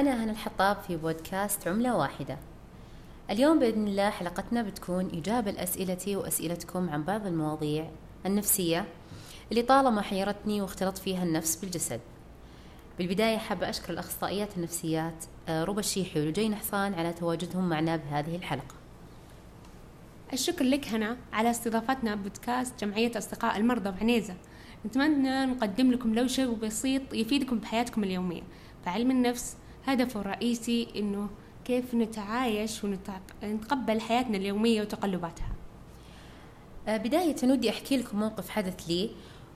[0.00, 2.38] أنا هنا الحطاب في بودكاست عملة واحدة.
[3.30, 7.90] اليوم بإذن الله حلقتنا بتكون إجابة لأسئلتي وأسئلتكم عن بعض المواضيع
[8.26, 8.84] النفسية
[9.50, 12.00] اللي طالما حيرتني واختلط فيها النفس بالجسد.
[12.98, 18.74] بالبداية حابة أشكر الأخصائيات النفسيات آه، ربى الشيحي ولجين حصان على تواجدهم معنا بهذه الحلقة.
[20.32, 24.34] الشكر لك هنا على استضافتنا بودكاست جمعية أصدقاء المرضى بعنيزة.
[24.86, 28.42] نتمنى نقدم لكم لو شيء بسيط يفيدكم بحياتكم اليومية.
[28.84, 29.56] فعلم النفس
[29.86, 31.28] هدفه الرئيسي إنه
[31.64, 35.48] كيف نتعايش ونتقبل حياتنا اليومية وتقلباتها.
[36.88, 39.10] آه، بداية ودي أحكي لكم موقف حدث لي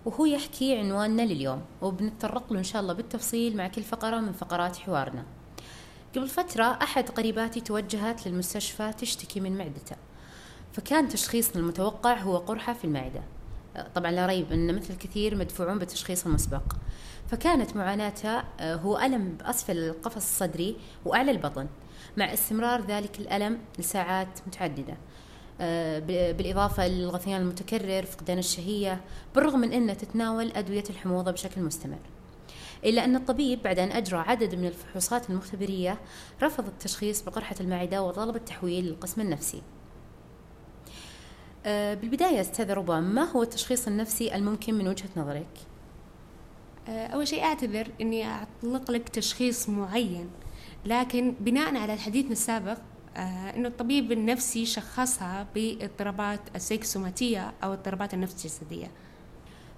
[0.04, 4.76] وهو يحكي عنواننا لليوم وبنتطرق له إن شاء الله بالتفصيل مع كل فقرة من فقرات
[4.76, 5.24] حوارنا.
[6.16, 9.96] قبل فترة أحد قريباتي توجهت للمستشفى تشتكي من معدته
[10.72, 13.22] فكان تشخيصنا المتوقع هو قرحة في المعدة.
[13.94, 16.62] طبعا لا ريب أن مثل الكثير مدفوعون بالتشخيص المسبق.
[17.28, 21.66] فكانت معاناتها آه، هو ألم بأسفل القفص الصدري وأعلى البطن.
[22.16, 24.96] مع استمرار ذلك الألم لساعات متعددة.
[25.60, 25.98] آه،
[26.32, 29.00] بالإضافة للغثيان المتكرر فقدان الشهية
[29.34, 31.98] بالرغم من أنها تتناول أدوية الحموضة بشكل مستمر.
[32.84, 35.98] إلا أن الطبيب بعد أن أجرى عدد من الفحوصات المختبرية
[36.42, 39.62] رفض التشخيص بقرحة المعدة وطلب التحويل للقسم النفسي.
[41.64, 45.46] بالبداية أستاذ ربا ما هو التشخيص النفسي الممكن من وجهة نظرك؟
[46.88, 50.30] آه، أول شيء أعتذر أني أطلق لك تشخيص معين
[50.84, 52.78] لكن بناء على حديثنا السابق
[53.16, 58.90] آه، أنه الطبيب النفسي شخصها باضطرابات السيكسوماتية أو اضطرابات النفس الجسدية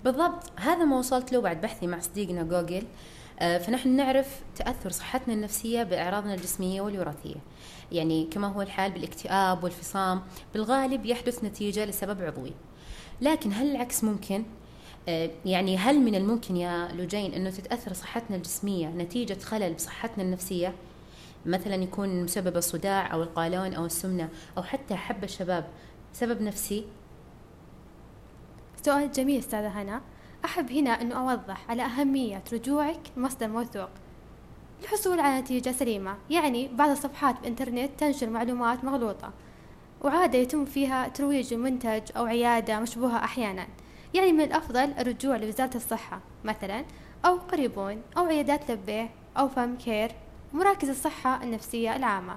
[0.05, 2.83] بالضبط هذا ما وصلت له بعد بحثي مع صديقنا جوجل
[3.41, 7.37] فنحن نعرف تأثر صحتنا النفسية بأعراضنا الجسمية والوراثية
[7.93, 10.23] يعني كما هو الحال بالاكتئاب والفصام
[10.55, 12.53] بالغالب يحدث نتيجة لسبب عضوي
[13.21, 14.45] لكن هل العكس ممكن؟
[15.09, 20.75] آه، يعني هل من الممكن يا لوجين أنه تتأثر صحتنا الجسمية نتيجة خلل بصحتنا النفسية؟
[21.47, 25.65] مثلا يكون مسبب الصداع أو القولون أو السمنة أو حتى حب الشباب
[26.13, 26.85] سبب نفسي؟
[28.83, 30.01] سؤال جميل أستاذة هنا
[30.45, 33.89] أحب هنا أنه أوضح على أهمية رجوعك لمصدر موثوق.
[34.83, 39.33] للحصول على نتيجة سليمة يعني بعض الصفحات بإنترنت تنشر معلومات مغلوطة.
[40.01, 43.67] وعادة يتم فيها ترويج منتج أو عيادة مشبوهة أحيانا.
[44.15, 46.85] يعني من الأفضل الرجوع لوزارة الصحة مثلا
[47.25, 50.11] أو قريبون أو عيادات لبيه أو فام كير
[50.53, 52.37] مراكز الصحة النفسية العامة.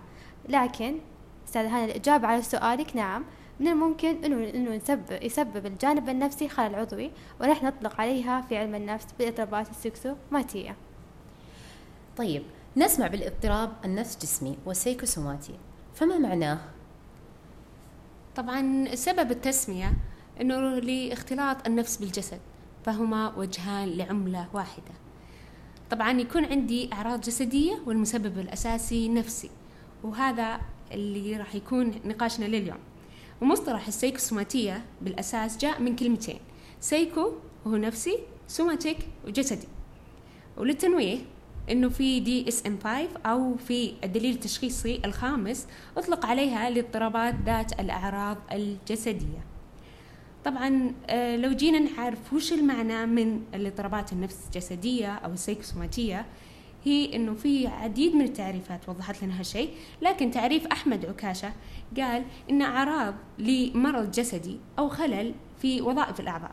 [0.49, 0.99] لكن
[1.47, 3.25] أستاذ هنا الإجابة على سؤالك نعم.
[3.59, 7.11] من الممكن إنه إنه يسبب يسبب الجانب النفسي خلل عضوي
[7.41, 10.75] ونحن نطلق عليها في علم النفس بالاضطرابات السيكوسوماتية.
[12.17, 12.43] طيب
[12.77, 15.53] نسمع بالاضطراب النفس جسمي والسيكوسوماتي.
[15.95, 16.59] فما معناه؟
[18.35, 19.93] طبعا سبب التسمية
[20.41, 22.39] أنه لاختلاط النفس بالجسد
[22.85, 24.93] فهما وجهان لعملة واحدة.
[25.89, 29.49] طبعا يكون عندي أعراض جسدية والمسبب الأساسي نفسي
[30.03, 32.77] وهذا اللي راح يكون نقاشنا لليوم.
[33.41, 36.39] ومصطلح السيكوسوماتية بالأساس جاء من كلمتين.
[36.79, 37.31] سيكو
[37.65, 38.17] وهو نفسي
[38.47, 39.67] somatic وجسدي
[40.57, 41.17] وللتنويه
[41.71, 45.67] إنه في DSM 5 أو في الدليل التشخيصي الخامس
[45.97, 49.43] أطلق عليها الاضطرابات ذات الأعراض الجسدية.
[50.45, 56.25] طبعا آه، لو جينا نعرف وش المعنى من الاضطرابات النفس الجسدية أو السيكوسوماتيه
[56.83, 59.69] هي إنه في عديد من التعريفات وضحت لنا هالشيء
[60.01, 61.53] لكن تعريف أحمد عكاشة
[61.97, 66.51] قال إن أعراض لمرض جسدي أو خلل في وظائف الأعضاء.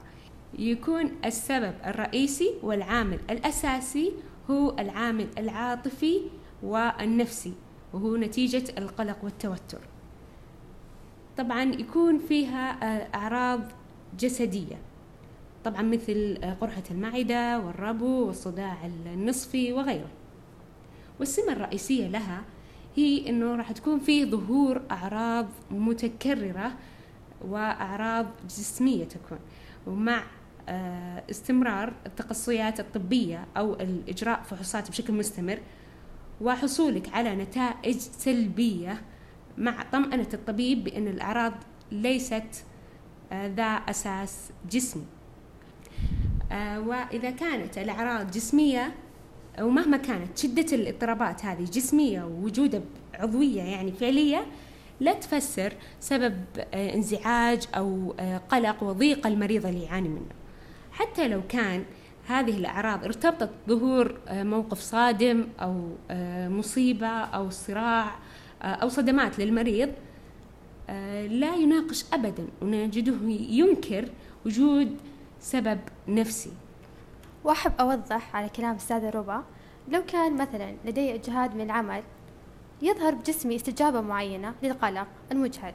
[0.58, 4.12] يكون السبب الرئيسي والعامل الأساسي
[4.50, 6.20] هو العامل العاطفي
[6.62, 7.52] والنفسي
[7.92, 9.80] وهو نتيجة القلق والتوتر.
[11.36, 13.60] طبعا يكون فيها آه، أعراض
[14.18, 14.78] جسدية.
[15.66, 20.08] طبعا مثل آه، قرحة المعدة والربو والصداع النصفي وغيره.
[21.20, 22.44] والسمة الرئيسية لها
[22.96, 26.72] هي إنه راح تكون في ظهور أعراض متكررة
[27.48, 29.38] وأعراض جسمية تكون.
[29.86, 30.22] ومع
[30.68, 35.58] آه، استمرار التقصيات الطبية أو الإجراء فحوصات بشكل مستمر
[36.40, 39.02] وحصولك على نتائج سلبية
[39.58, 41.52] مع طمأنة الطبيب بأن الأعراض
[41.92, 42.64] ليست
[43.32, 45.15] آه، ذا أساس جسمي.
[46.86, 48.94] وإذا كانت الأعراض جسمية
[49.60, 52.80] ومهما كانت شدة الاضطرابات هذه جسمية ووجودها
[53.14, 54.46] عضوية يعني فعلية
[55.00, 56.44] لا تفسر سبب
[56.74, 58.14] انزعاج أو
[58.50, 60.34] قلق وضيق المريض اللي يعاني منه.
[60.92, 61.84] حتى لو كان
[62.26, 68.14] هذه الأعراض ارتبطت ظهور آه، موقف صادم أو آه، مصيبة أو صراع
[68.62, 69.90] آه، أو صدمات للمريض
[71.28, 74.08] لا يناقش أبدا ونجده ينكر
[74.46, 74.96] وجود
[75.46, 76.52] سبب نفسي.
[77.44, 79.42] وأحب أوضح على كلام أستاذة ربا
[79.88, 82.02] لو كان مثلا لدي إجهاد من العمل
[82.82, 85.74] يظهر بجسمي استجابة معينة للقلق المجهد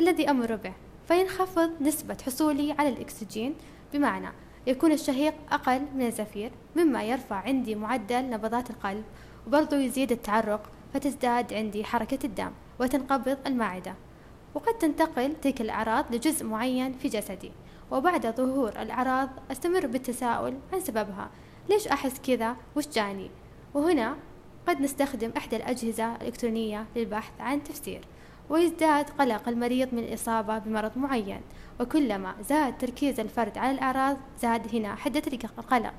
[0.00, 0.72] الذي أمر به
[1.08, 3.54] فينخفض نسبة حصولي على الأكسجين
[3.92, 4.28] بمعنى
[4.66, 9.04] يكون الشهيق أقل من الزفير مما يرفع عندي معدل نبضات القلب
[9.46, 12.50] وبرضو يزيد التعرق فتزداد عندي حركة الدم
[12.80, 13.94] وتنقبض المعدة
[14.54, 17.52] وقد تنتقل تلك الأعراض لجزء معين في جسدي.
[17.90, 21.30] وبعد ظهور الأعراض أستمر بالتساؤل عن سببها.
[21.68, 23.30] ليش أحس كذا؟ وش جاني؟
[23.74, 24.16] وهنا
[24.68, 28.00] قد نستخدم إحدى الأجهزة الإلكترونية للبحث عن تفسير.
[28.50, 31.40] ويزداد قلق المريض من الإصابة بمرض معين.
[31.80, 35.22] وكلما زاد تركيز الفرد على الأعراض زاد هنا حدة
[35.58, 35.94] القلق.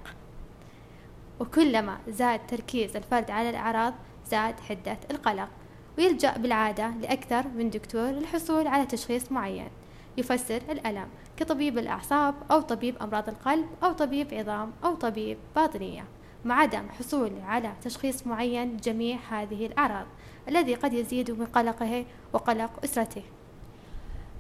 [1.40, 3.94] وكلما زاد تركيز الفرد على الأعراض
[4.26, 5.50] زاد حدة القلق.
[5.98, 9.70] ويلجأ بالعادة لأكثر من دكتور للحصول على تشخيص معين.
[10.18, 11.08] يفسر الألم.
[11.38, 16.04] كطبيب الأعصاب أو طبيب أمراض القلب أو طبيب عظام أو طبيب باطنية
[16.46, 20.06] مع عدم حصوله على تشخيص معين جميع هذه الأعراض
[20.48, 23.22] الذي قد يزيد من قلقه وقلق أسرته.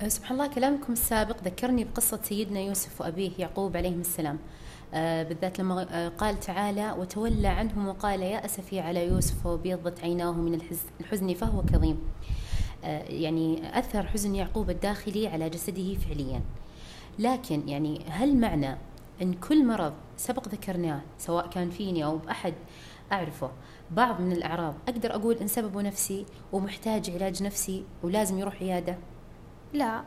[0.02, 4.40] أه، سبحان الله كلامكم السابق ذكرني بقصة سيدنا يوسف وأبيه يعقوب عليهم السلام.
[4.94, 10.32] آه بالذات لما آه قال تعالى وتولى عنهم وقال يا أسفي على يوسف وبيضت عيناه
[10.32, 10.62] من
[11.00, 12.00] الحزن فهو كظيم.
[13.10, 16.42] يعني أثر حزن يعقوب الداخلي على جسده فعليا.
[17.20, 18.78] لكن يعني هل معنى
[19.22, 22.54] أن كل مرض سبق ذكرناه سواء كان فيني أو بأحد
[23.12, 23.52] أعرفه
[23.92, 28.98] بعض من الأعراض أقدر أقول إن سببه نفسي ومحتاج علاج نفسي ولازم يروح عيادة؟
[29.74, 30.04] لا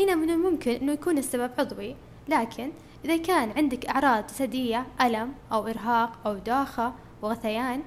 [0.00, 1.96] هنا من الممكن أنه يكون السبب عضوي
[2.28, 2.70] لكن
[3.04, 7.82] إذا كان عندك أعراض جسدية ألم أو إرهاق أو دوخة وغثيان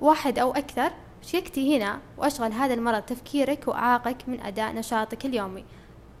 [0.00, 0.92] واحد أو أكثر
[1.22, 5.64] شيكتي هنا وأشغل هذا المرض تفكيرك وأعاقك من أداء نشاطك اليومي.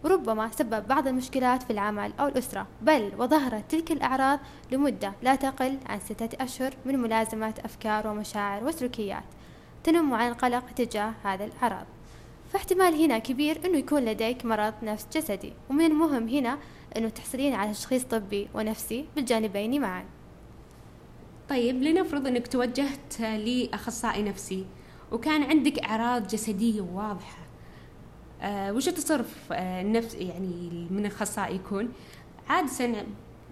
[0.04, 2.66] وربما سبب بعض المشكلات في العمل أو الأسرة.
[2.82, 4.40] بل وظهرت تلك الأعراض
[4.72, 9.24] لمدة لا تقل عن ستة أشهر من ملازمة أفكار ومشاعر وسلوكيات
[9.84, 11.86] تنم عن القلق تجاه هذا الأعراض.
[12.52, 16.58] فاحتمال هنا كبير أنه يكون لديك مرض نفس جسدي ومن المهم هنا
[16.96, 20.04] أنه تحصلين على تشخيص طبي ونفسي بالجانبين معا.
[21.48, 24.66] طيب لنفرض أنك توجهت لأخصائي نفسي
[25.12, 27.41] وكان عندك أعراض جسدية واضحة.
[28.44, 31.88] وش التصرف آه النفس يعني من الأخصائي يكون
[32.48, 33.04] عادة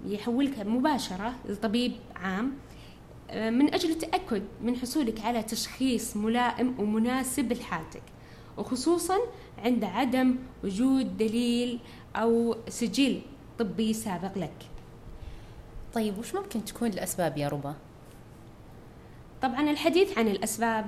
[0.06, 2.52] يحولك مباشرة لطبيب عام
[3.31, 8.02] آه من أجل التأكد من حصولك على تشخيص ملائم ومناسب لحالتك
[8.58, 9.19] وخصوصا
[9.64, 11.78] عند عدم وجود دليل
[12.16, 13.20] أو سجل
[13.58, 14.66] طبي سابق لك
[15.94, 17.75] طيب وش ممكن تكون الأسباب يا ربا؟
[19.42, 20.87] طبعا الحديث عن الأسباب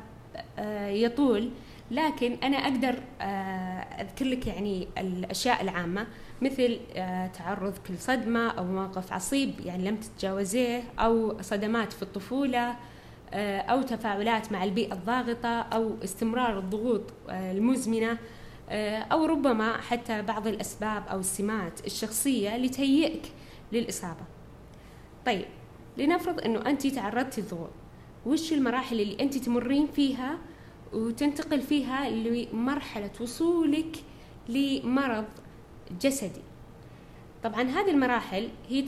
[0.58, 1.50] آه، يطول
[1.92, 6.06] لكن أنا أقدر آه، أذكر لك يعني الأشياء العامة
[6.42, 12.76] مثل آه، تعرضك لصدمة أو موقف عصيب يعني لم تتجاوزيه أو صدمات في الطفولة
[13.34, 18.18] أو تفاعلات مع البيئة الضاغطة أو استمرار الضغوط المزمنة
[19.12, 23.22] أو ربما حتى بعض الأسباب أو السمات الشخصية لتهيئك
[23.72, 24.24] للإصابة.
[25.26, 25.44] طيب
[25.96, 27.70] لنفرض أنه أنت تعرضتي للضغوط
[28.26, 30.38] وش المراحل اللي أنت تمرين فيها
[30.92, 33.96] وتنتقل فيها لمرحلة وصولك
[34.48, 35.24] لمرض
[36.00, 36.42] جسدي.
[37.42, 38.84] طبعا هذه المراحل هي.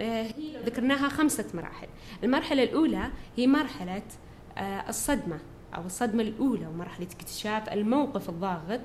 [0.00, 0.32] هي
[0.64, 1.86] ذكرناها خمسة مراحل.
[2.24, 4.02] المرحلة الأولى هي مرحلة
[4.58, 5.38] آه، الصدمة
[5.76, 8.80] أو الصدمة الأولى ومرحلة اكتشاف الموقف الضاغط.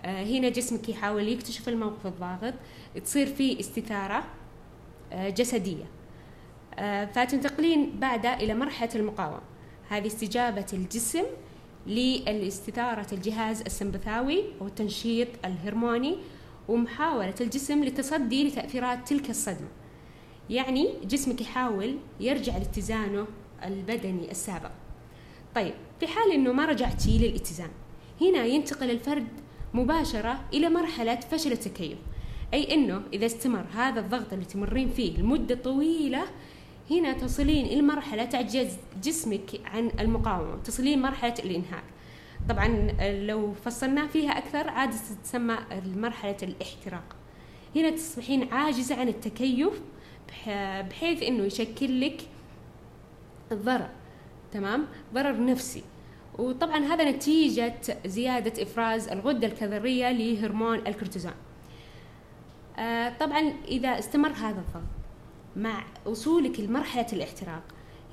[0.00, 2.54] آه، هنا جسمك يحاول يكتشف الموقف الضاغط.
[3.04, 4.24] تصير في استثارة
[5.12, 5.84] آه، جسدية.
[6.74, 9.40] آه، فتنتقلين بعدها إلى مرحلة المقاومة.
[9.88, 11.24] هذه استجابة الجسم
[11.88, 16.16] لاستثارة الجهاز السمبثاوي والتنشيط الهرموني
[16.68, 19.68] ومحاولة الجسم للتصدي لتأثيرات تلك الصدمة.
[20.50, 23.26] يعني جسمك يحاول يرجع لاتزانه
[23.64, 24.70] البدني السابق.
[25.54, 27.70] طيب في حال إنه ما رجعتي للاتزان
[28.20, 29.28] هنا ينتقل الفرد
[29.74, 31.98] مباشرة إلى مرحلة فشل التكيف.
[32.54, 36.24] أي أنه إذا استمر هذا الضغط اللي تمرين فيه لمدة طويلة
[36.90, 41.84] هنا تصلين إلى مرحلة تعجز جسمك عن المقاومة تصلين مرحلة الإنهاك
[42.48, 42.68] طبعا
[43.00, 45.58] لو فصلنا فيها أكثر عادة تسمى
[45.96, 47.16] مرحلة الاحتراق.
[47.76, 49.80] هنا تصبحين عاجزة عن التكيف
[50.90, 52.20] بحيث أنه يشكل لك
[53.52, 53.88] ضرر
[54.52, 55.82] تمام؟ ضرر نفسي.
[56.38, 61.32] وطبعا هذا نتيجة زيادة إفراز الغدة الكظرية لهرمون الكورتيزون.
[62.78, 64.97] آه طبعا إذا استمر هذا الضغط
[65.58, 67.62] مع وصولك لمرحلة الاحتراق.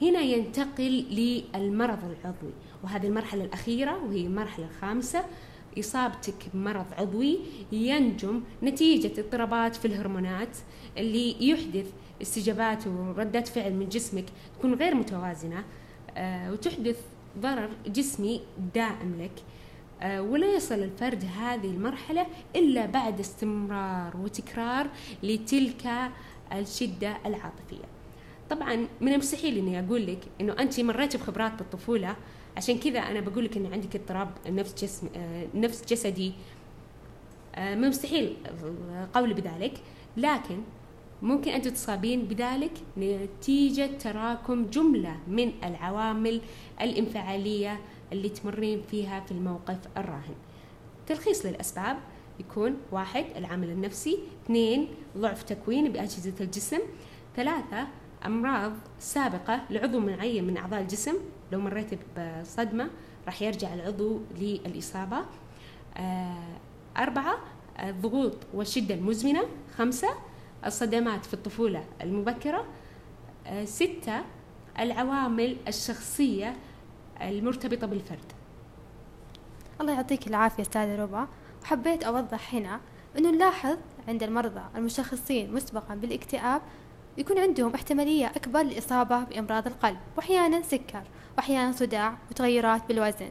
[0.01, 5.23] هنا ينتقل للمرض العضوي وهذه المرحلة الأخيرة وهي المرحلة الخامسة.
[5.79, 7.39] إصابتك بمرض عضوي
[7.71, 10.57] ينجم نتيجة اضطرابات في الهرمونات
[10.97, 14.25] اللي يحدث استجابات وردات فعل من جسمك
[14.59, 15.63] تكون غير متوازنة
[16.17, 16.99] آه، وتحدث
[17.39, 18.41] ضرر جسمي
[18.75, 19.31] دائم لك.
[20.01, 22.25] آه، ولا يصل الفرد هذه المرحلة
[22.55, 24.87] إلا بعد استمرار وتكرار
[25.23, 26.11] لتلك
[26.59, 27.85] الشدة العاطفية.
[28.49, 32.15] طبعا من المستحيل إني أقول لك إنه انت مريتي بخبرات بالطفوله
[32.57, 36.33] عشان كذا أنا بقول لك إن عندك اضطراب نفس جسم آه، نفس جسدي.
[37.55, 38.35] آه، من المستحيل
[39.13, 39.73] قولي بذلك
[40.17, 40.61] لكن
[41.21, 46.41] ممكن أن تصابين بذلك نتيجة تراكم جملة من العوامل
[46.81, 47.79] الانفعالية
[48.13, 50.35] اللي تمرين فيها في الموقف الراهن.
[51.07, 51.97] تلخيص للأسباب
[52.39, 54.19] يكون واحد العامل النفسي.
[54.45, 54.87] اثنين
[55.17, 56.79] ضعف تكوين بأجهزة الجسم.
[57.35, 57.87] ثلاثة
[58.25, 61.13] أمراض سابقة لعضو معين من أعضاء الجسم.
[61.51, 62.89] لو مريت بصدمة
[63.25, 65.17] راح يرجع العضو للإصابة.
[65.97, 66.57] آه،
[66.97, 67.37] أربعة
[67.79, 69.43] الضغوط والشدة المزمنة.
[69.77, 70.09] خمسة
[70.65, 72.65] الصدمات في الطفولة المبكرة.
[73.47, 74.21] آه، ستة
[74.79, 76.55] العوامل الشخصية
[77.21, 78.31] المرتبطة بالفرد.
[79.81, 81.27] الله يعطيك العافية أستاذة ربا
[81.65, 82.79] وحبيت أوضح هنا
[83.17, 86.61] أنه نلاحظ عند المرضى المشخصين مسبقا بالاكتئاب
[87.17, 91.03] يكون عندهم احتمالية أكبر للإصابة بأمراض القلب وأحيانا سكر
[91.37, 93.29] وأحيانا صداع وتغيرات بالوزن.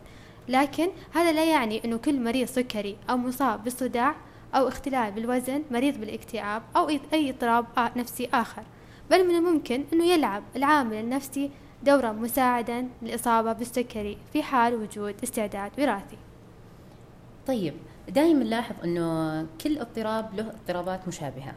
[0.48, 4.14] لكن هذا لا يعني أنه كل مريض سكري أو مصاب بالصداع
[4.54, 8.62] أو اختلال بالوزن مريض بالاكتئاب أو أي اضطراب نفسي آخر.
[9.10, 11.50] بل من الممكن أنه يلعب العامل النفسي
[11.82, 16.18] دورا مساعدا للإصابة بالسكري في حال وجود استعداد وراثي.
[17.46, 17.74] طيب
[18.08, 21.54] دائما نلاحظ أنه كل اضطراب له اضطرابات مشابهة.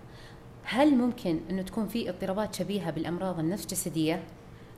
[0.64, 4.24] هل ممكن أنه تكون في اضطرابات شبيهة بالأمراض النفس جسدية؟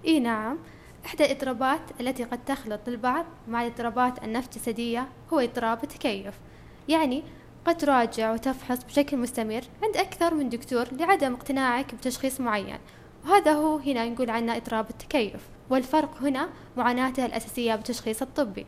[0.05, 0.57] إي نعم.
[1.05, 6.39] إحدى الاضطرابات التي قد تخلط البعض مع الاضطرابات النفس جسدية هو اضطراب التكيف.
[6.87, 7.23] يعني
[7.65, 12.77] قد تراجع وتفحص بشكل مستمر عند أكثر من دكتور لعدم اقتناعك بتشخيص معين.
[13.25, 15.49] وهذا هو هنا نقول عنه اضطراب التكيف.
[15.69, 18.65] والفرق هنا معاناته الأساسية بالتشخيص الطبي.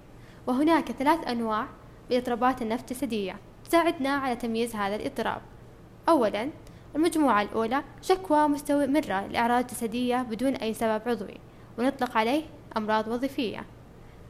[0.48, 1.67] وهناك ثلاث أنواع
[2.12, 5.41] بالاضطرابات النفس الجسدية تساعدنا على تمييز هذا الاضطراب.
[6.10, 6.50] أولا
[6.96, 11.38] المجموعة الأولى شكوى مستمرة لأعراض جسدية بدون أي سبب عضوي
[11.77, 12.44] ونطلق عليه
[12.77, 13.65] أمراض وظيفية.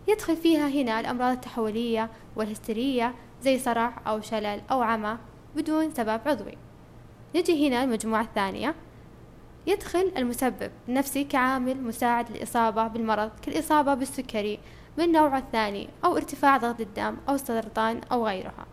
[0.07, 5.17] يدخل فيها هنا الأمراض التحولية والهستيرية زي صرع أو شلل أو عمى
[5.55, 6.57] بدون سبب عضوي.
[7.35, 8.75] نجي هنا المجموعة الثانية.
[9.67, 14.59] يدخل المسبب النفسي كعامل مساعد للإصابة بالمرض كالإصابة بالسكري
[14.97, 18.65] من النوع الثاني أو ارتفاع ضغط الدم أو السرطان أو غيرها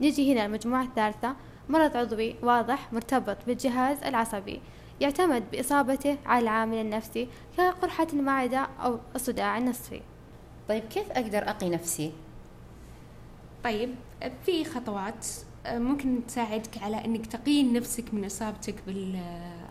[0.00, 1.36] نجي هنا المجموعة الثالثة
[1.68, 4.60] مرض عضوي واضح مرتبط بالجهاز العصبي
[5.00, 10.00] يعتمد بإصابته على العامل النفسي كقرحة المعدة أو الصداع النصفي
[10.68, 12.12] طيب كيف أقدر أقي نفسي؟
[13.64, 13.94] طيب
[14.46, 15.26] في خطوات
[15.66, 18.74] آه، ممكن تساعدك على إنك تقين نفسك من إصابتك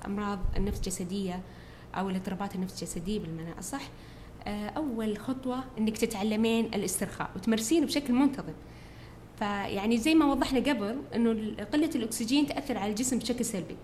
[0.03, 1.41] بالامراض النفس الجسدية
[1.95, 3.81] أو الاضطرابات النفس الجسدية بالمعنى اصح
[4.47, 8.53] آه، أول خطوة إنك تتعلمين الاسترخاء وتمارسينه بشكل منتظم.
[9.39, 13.75] فيعني زي ما وضحنا قبل إنه قلة الأكسجين تأثر على الجسم بشكل سلبي.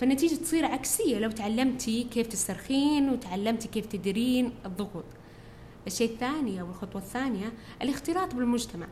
[0.00, 5.04] فالنتيجة تصير عكسية لو تعلمتي كيف تسترخين وتعلمتي كيف تديرين الضغوط.
[5.86, 8.86] الشيء الثاني أو الخطوة الثانية الاختلاط بالمجتمع.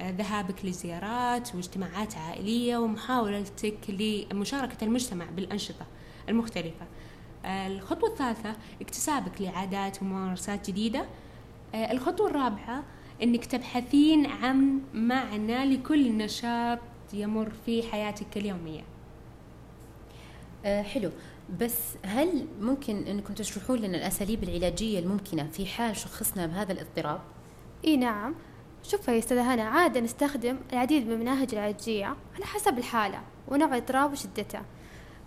[0.00, 5.86] آه، ذهابك لزيارات واجتماعات عائلية ومحاولتك لمشاركة المجتمع بالأنشطة.
[6.28, 6.86] المختلفة.
[7.44, 11.06] آه، الخطوة الثالثة اكتسابك لعادات وممارسات جديدة.
[11.74, 12.84] آه، الخطوة الرابعة
[13.22, 16.78] إنك تبحثين عن معنى لكل نشاط
[17.12, 18.82] يمر في حياتك اليومية.
[20.64, 21.10] أه حلو.
[21.60, 27.20] بس هل ممكن إنكم تشرحون لنا الأساليب العلاجية الممكنة في حال شخصنا بهذا الاضطراب؟
[27.84, 28.34] إي نعم.
[28.82, 34.12] شوف يا أستاذة هنا عادة نستخدم العديد من المناهج العلاجية على حسب الحالة ونوع الاضطراب
[34.12, 34.60] وشدته.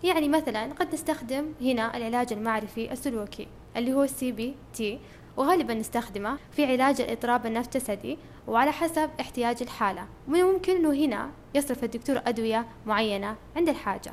[0.04, 4.98] يعني مثلا قد نستخدم هنا العلاج المعرفي السلوكي اللي هو ال CBT
[5.36, 10.06] وغالبا نستخدمه في علاج الاضطراب النفس الجسدي وعلى حسب احتياج الحالة.
[10.28, 14.12] ومن الممكن أنه هنا يصرف الدكتور أدوية معينة عند الحاجة.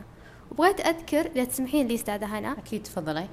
[0.52, 2.52] وبغيت أذكر إذا تسمحين لي أستاذة هنا.
[2.52, 3.28] أكيد تفضلي.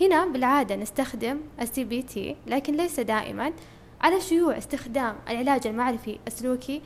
[0.00, 3.52] هنا بالعادة نستخدم ال CBT لكن ليس دائما
[4.00, 6.82] على شيوع استخدام العلاج المعرفي السلوكي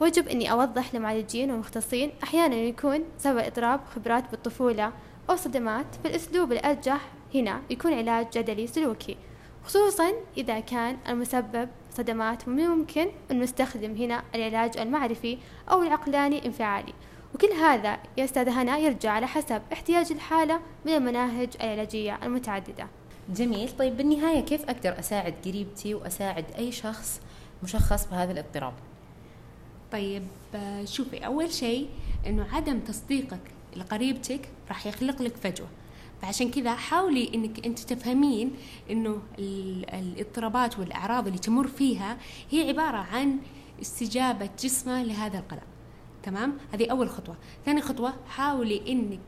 [0.00, 4.92] وجب أني أوضح للمعالجين والمختصين أحيانا يكون سبب اضطراب خبرات بالطفولة
[5.30, 7.00] أو صدمات فالأسلوب الأرجح
[7.34, 9.16] هنا يكون علاج جدلي سلوكي
[9.64, 15.38] خصوصا إذا كان المسبب صدمات ممكن أن نستخدم هنا العلاج المعرفي
[15.70, 16.92] أو العقلاني انفعالي.
[17.34, 22.86] وكل هذا يا أستاذ هنا يرجع على حسب احتياج الحالة من المناهج العلاجية المتعددة.
[23.28, 23.70] جميل.
[23.78, 27.20] طيب بالنهاية كيف أقدر أساعد قريبتي وأساعد أي شخص
[27.62, 28.72] مشخص بهذا الاضطراب؟
[29.94, 30.22] طيب
[30.84, 31.88] شوفي أول شيء
[32.26, 33.40] أنه عدم تصديقك
[33.76, 35.68] لقريبتك راح يخلق لك فجوة.
[36.22, 38.52] فعشان كذا حاولي إنك أنت تفهمين
[38.90, 42.16] إنه الاضطرابات والأعراض اللي تمر فيها
[42.50, 43.38] هي عبارة عن
[43.82, 45.66] استجابة جسمه لهذا القلق.
[46.22, 47.36] تمام؟ هذه أول خطوة.
[47.64, 49.20] ثاني خطوة حاولي إنك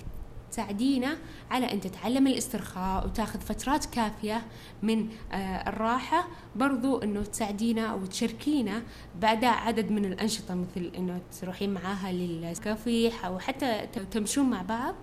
[0.56, 1.16] تساعدينا
[1.50, 4.42] على أن تتعلم الاسترخاء وتاخذ فترات كافية
[4.82, 6.28] من آه، الراحة.
[6.56, 8.82] برضو أنه تساعدينا أو تشاركينا
[9.20, 14.94] بأداء عدد من الأنشطة مثل أنه تروحين معاها للكافيح أو حتى تمشون مع بعض.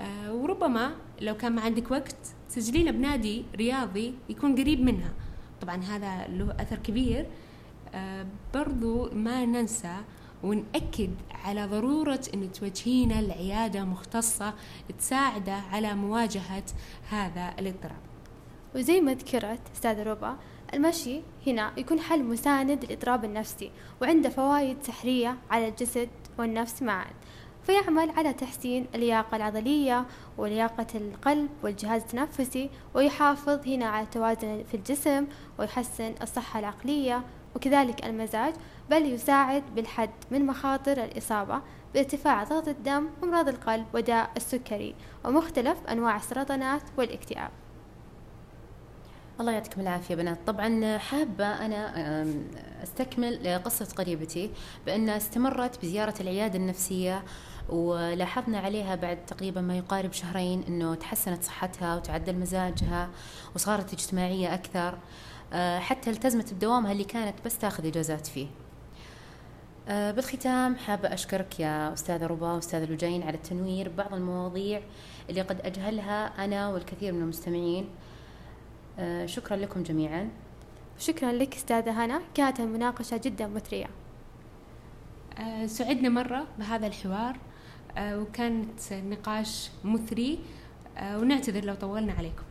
[0.00, 2.16] آه، وربما لو كان ما عندك وقت
[2.48, 5.12] تسجلين بنادي رياضي يكون قريب منها.
[5.60, 7.26] طبعا هذا له أثر كبير.
[7.94, 9.96] آه، برضو ما ننسى
[10.44, 11.10] ونأكد
[11.44, 14.54] على ضرورة أن توجهينا العيادة مختصة
[14.98, 16.64] تساعده على مواجهة
[17.10, 18.00] هذا الاضطراب.
[18.74, 20.36] وزي ما ذكرت أستاذة ربا
[20.74, 23.70] المشي هنا يكون حل مساند للإضطراب النفسي
[24.02, 27.10] وعنده فوائد سحرية على الجسد والنفس معا.
[27.62, 30.06] فيعمل على تحسين اللياقة العضلية
[30.38, 35.26] ولياقة القلب والجهاز التنفسي ويحافظ هنا على التوازن في الجسم
[35.58, 37.24] ويحسن الصحة العقلية
[37.56, 38.54] وكذلك المزاج.
[38.90, 41.60] بل يساعد بالحد من مخاطر الإصابة
[41.94, 44.94] بارتفاع ضغط الدم وأمراض القلب وداء السكري
[45.24, 47.50] ومختلف أنواع السرطانات والاكتئاب.
[49.40, 50.38] الله يعطيكم العافية بنات.
[50.46, 52.26] طبعا حابة أنا
[52.82, 54.50] أستكمل قصة قريبتي
[54.86, 57.24] بأنها استمرت بزيارة العيادة النفسية
[57.68, 63.10] ولاحظنا عليها بعد تقريبا ما يقارب شهرين أنه تحسنت صحتها وتعدل مزاجها
[63.54, 64.98] وصارت اجتماعية أكثر
[65.52, 68.46] آه، حتى التزمت بدوامها اللي كانت بس تاخذ إجازات فيه.
[69.88, 74.82] بالختام حابة أشكرك يا أستاذة ربا وأستاذة لجين على التنوير ببعض المواضيع
[75.30, 77.88] اللي قد أجهلها أنا والكثير من المستمعين.
[78.98, 80.28] آه، شكرا لكم جميعا.
[80.98, 82.20] شكرا لك أستاذة هنا.
[82.34, 83.86] كانت المناقشة جدا مثرية
[85.66, 87.36] سعدنا مرة بهذا الحوار
[87.98, 90.38] وكانت نقاش مثري
[91.02, 92.42] ونعتذر لو طولنا عليكم.
[92.42, 92.49] آه،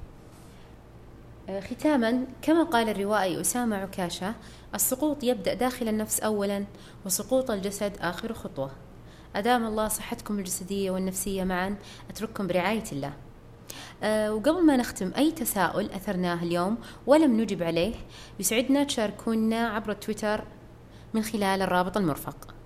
[1.60, 4.34] ختاما كما قال الروائي أسامة عكاشة
[4.76, 6.66] السقوط يبدأ داخل النفس أولا
[7.06, 8.72] وسقوط الجسد آخر خطوة.
[9.36, 11.76] أدام الله صحتكم الجسدية والنفسية معا
[12.10, 13.14] أترككم برعاية الله.
[14.04, 17.96] أه وقبل ما نختم أي تساؤل أثرناه اليوم ولم نجب عليه
[18.40, 20.44] يسعدنا تشاركونا عبر تويتر
[21.14, 22.59] من خلال الرابط المرفق.